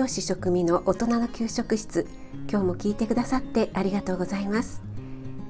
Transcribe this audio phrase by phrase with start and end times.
[0.00, 2.06] 業士食味の大人の給食室。
[2.50, 4.80] 今日も聞いてくださってありがとうございます。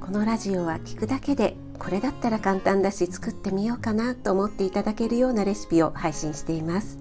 [0.01, 6.99] このラジオは聞くだけでこれだったら簡単だし作ってみようかなと思っていただけるようなレシピを配信しています。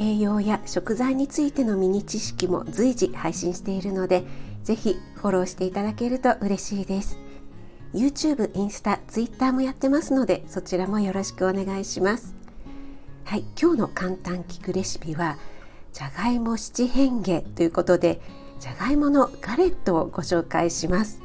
[0.00, 4.24] 栄養や食材についてのミニ知識も随時配信しているので
[4.64, 7.20] ぜひフォローしていただけると嬉しいです。
[7.94, 12.34] YouTube、インスタ、Twitter もやってますのでそちらもよろしくお願いします。
[13.26, 15.38] はい今日の簡単聞くレシピは
[15.98, 18.20] じゃがいも七変化ということで
[18.60, 21.20] じゃがいものガレットをご紹介します。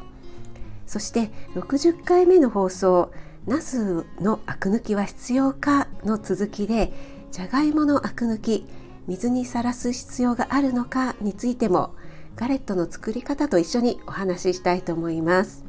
[0.87, 3.11] そして60回目の放送
[3.45, 6.91] 「ナスのアク抜きは必要か?」の続きで
[7.31, 8.65] じゃがいものアク抜き
[9.05, 11.91] 水にさらす必要があるのかについても
[12.35, 15.63] ガレットの作り方と一緒にお話ししたいと思います。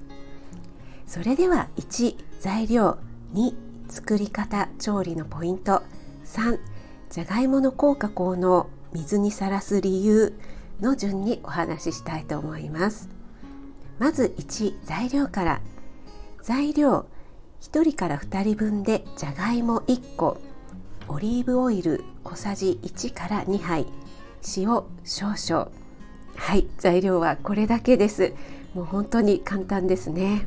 [1.06, 2.96] それでは1材料
[3.34, 3.54] 2
[3.86, 5.82] 作り方調理のポイント。
[6.24, 6.58] 3
[7.10, 8.70] じゃがいもの効果効能。
[8.94, 10.32] 水にさらす理由
[10.80, 13.08] の順にお話ししたいと思います。
[13.98, 15.60] まず1材料から。
[16.42, 17.06] 材料
[17.60, 20.38] 1人から2人分でじゃがいも1個。
[21.08, 23.86] オリーブオイル小さじ1から2杯。
[24.56, 25.70] 塩少々。
[26.36, 28.32] はい材料はこれだけです。
[28.74, 30.46] もう本当に簡単ですね。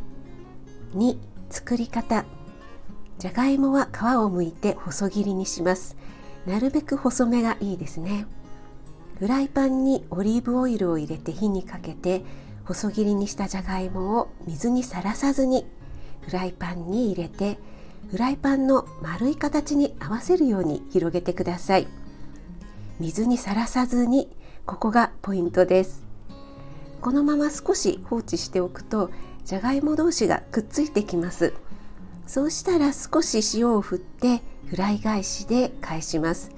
[0.96, 1.18] 2
[1.50, 2.26] 作り方。
[3.20, 5.98] じゃがいもは皮を剥いて細切りにします。
[6.48, 8.26] なるべく細めがいいですね。
[9.20, 12.24] フライパンにオリーブオイルを入れて火にかけて
[12.64, 15.66] 細切りにしたじゃがいもを水にさらさずに
[16.22, 17.58] フライパンに入れて
[18.12, 21.88] フライパンの丸い形に合わせるように広げてください。
[23.00, 24.30] 水にさらさずに
[24.66, 26.06] ここがポイントです。
[27.02, 29.12] このまま少し放置しておくと
[29.44, 31.54] じゃがいも同士がくっついてきます。
[32.26, 36.52] そうしたら少し塩を振ってフライ返しで返します。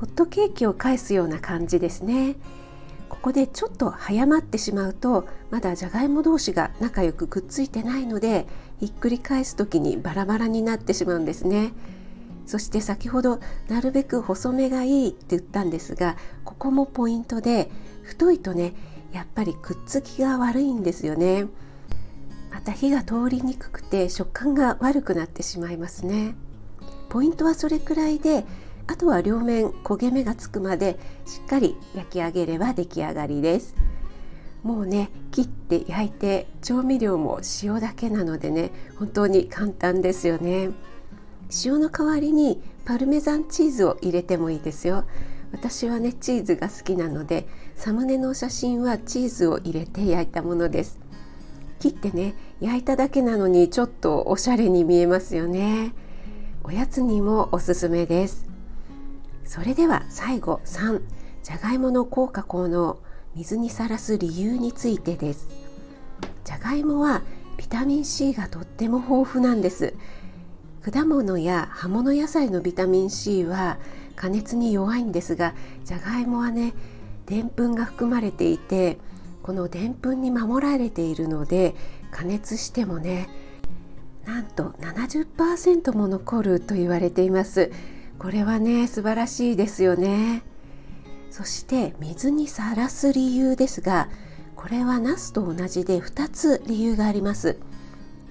[0.00, 2.36] ホットケーキを返すような感じですね。
[3.08, 8.46] ここでちょっと早まってしまうとまだじゃがいも同士が仲良くくっついてないので
[8.78, 11.72] ひっくり返す時にバラバラになってしまうんですね。
[12.46, 17.70] そして先ほどなるべく細めがいいって言ったんですがここもポイントで
[18.02, 18.74] 太いとね
[19.12, 21.46] やっぱりくっつきが悪いんですよね。
[22.50, 26.34] また火が通りにくくて食感が悪くなってしまいますね。
[27.08, 28.44] ポイントはそれくらいで
[28.86, 33.74] あとは両面焦げ目がつくまでしっかり焼き上げれば出来上がりです。
[34.62, 40.70] もうね切って焼いて調味料も塩だけなのでね本当に簡単ですよね。
[41.64, 45.04] 塩の代わりにパルメザンチーズを入れてもいいですよ。
[45.52, 50.98] 私はねチーズが好きなのでサムネの写真はチーズを入れて焼いたものです。
[51.78, 55.94] 切ってね焼いただけなのにちょっとおしゃれに見えますよね。
[56.68, 58.46] おやつにもおすすめです。
[59.42, 61.00] それでは最後3
[61.42, 62.98] じゃがいもの効果効能
[63.34, 65.48] 水にさらす理由についてです。
[66.44, 67.22] じゃがいもは
[67.56, 69.94] ビタミン C がとっても豊富なんです。
[70.82, 73.78] 果物や葉物野菜のビタミン C は
[74.14, 75.54] 加熱に弱いんですが
[75.86, 76.74] じゃがいもはね
[77.24, 78.98] でんぷんが含まれていて
[79.42, 81.74] このでんぷんに守られているので
[82.10, 83.47] 加熱してもね
[84.28, 87.72] なんと70%も残ると言われています。
[88.18, 90.42] これはね素晴らしいですよね。
[91.30, 94.10] そして水にさらす理由ですが
[94.54, 97.58] これはナスと同じで2つ理由があります。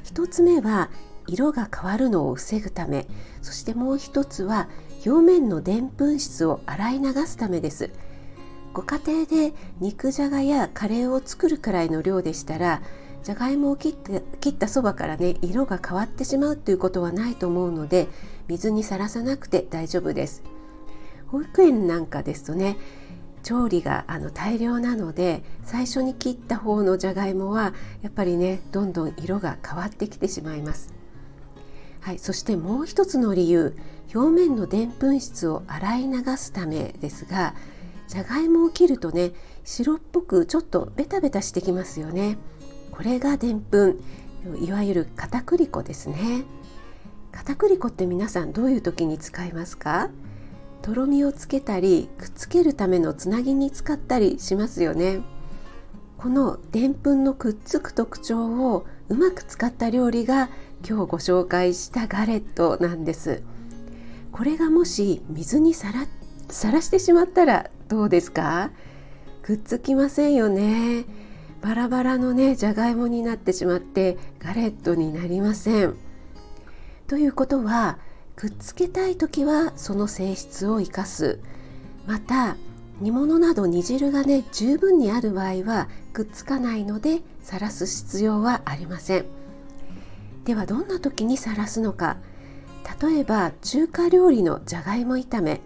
[0.03, 0.91] 1つ目は
[1.25, 3.07] 色が変わるのを防ぐため。
[3.41, 4.69] そしてもう1つは
[5.03, 7.89] 表面のでんぷん質を洗い流すためです。
[8.71, 12.83] ご家庭で肉じゃがやカレーを作るくらいの量でしたら
[13.23, 18.07] じゃがいもを切って切ったそばからね色が変わってしまうということはないと思うので
[18.47, 20.43] 水にさらさなくて大丈夫です。
[21.27, 22.77] 保育園なんかですとね
[23.43, 30.93] 調理があの大量なので最初に切った方のじゃがいもはやっぱりねどんどん色が変わってきてしまいます。
[32.01, 33.75] はい、そしてもう一つの理由
[34.13, 37.53] 表面のでんぷん質を洗い流すためですが
[38.07, 39.31] じゃがいもを切るとね
[39.65, 42.37] 白っぽくちょっとベタベタしてきますよね。
[42.97, 43.99] これがでんぷん。
[44.65, 46.45] いわゆる片栗粉ですね。
[47.31, 50.09] 片栗粉って皆さんどういう時に使いますか？
[50.81, 55.19] とろみをつけたりくっつけるためのつなぎに使ったりしますよね。
[56.17, 60.49] このでんぷんのくっつく特徴をうまく使った料理が
[60.83, 63.43] 今日ご紹介したガレットなんです。
[64.31, 66.07] これがもし水にさら
[66.49, 68.71] さらしてしまったらどうですか？
[69.43, 71.05] くっつきませんよね。
[71.61, 75.95] バラバラのねじゃがいもになってしまってガレットになりません。
[77.07, 77.97] ということは
[78.35, 81.39] くっつけたい時はその性質を生かす。
[82.05, 82.55] また
[82.99, 89.25] 煮物など煮汁がね十分にある場合はくっつかないのでさらす必要はありません。
[90.45, 92.17] ではどんな時にさらすのか。
[93.01, 95.61] 例えば中華料理のじゃがいも炒め。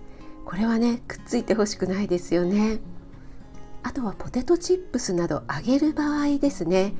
[0.45, 2.79] これはねくっついてほしくないですよね。
[3.83, 6.93] あとはポテトチップスなど揚げる場合ですね。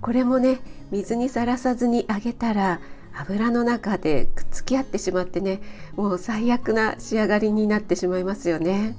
[0.00, 2.80] これもね水にさらさずに揚げたら
[3.14, 5.60] 油の中でくっつき合ってしまってね
[5.96, 8.96] もう最悪な仕上がりになってしまいますよね。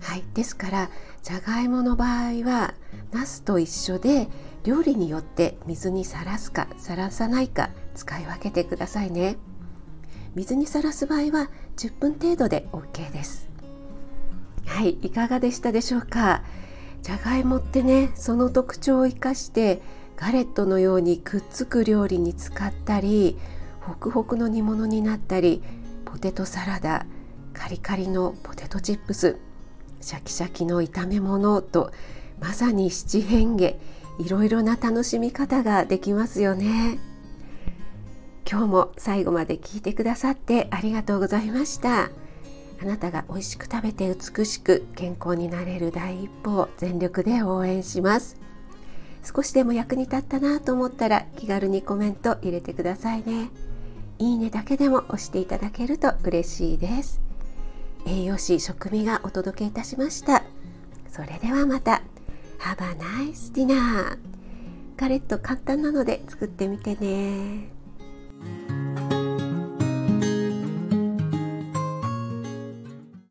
[0.00, 0.90] はいですから
[1.22, 2.74] じゃがいもの場合は
[3.12, 4.28] ナスと一緒で
[4.64, 9.36] 料理によって水にさらすかさらさないか使い分けてくださいね。
[10.34, 13.47] 水にさらす場合は10分程度で OK です。
[14.68, 16.44] はいいかがでしたでしょうか？
[17.02, 19.82] じゃがいもってねその特徴を生かして
[20.16, 23.38] ガレットのようにくっつく料理に使ったり
[23.80, 25.62] ホクホクの煮物になったり
[26.04, 27.06] ポテトサラダ
[27.54, 29.38] カリカリのポテトチップス
[30.00, 31.92] シャキシャキの炒め物と
[32.40, 33.78] まさに七変化い
[34.28, 36.98] ろいろな楽しみ方ができますよね。
[38.50, 42.10] 今日も最後まで聞いてくださってありがとうございました。
[42.80, 48.36] あなたが美味しく食べて美しく健康になれる第一歩を全力で応援します。
[49.24, 53.50] 少しでも役に立ったなと思ったら気軽にコメント入れてくださいね。
[54.18, 57.20] いいねだけでも押していただけると嬉しいです。
[58.06, 60.44] 栄養士食味がお届けいたしました。
[61.08, 62.02] それではまた。
[62.58, 62.96] Have a
[63.30, 64.18] nice dinner
[64.96, 67.77] ガレット簡単なので作ってみてね。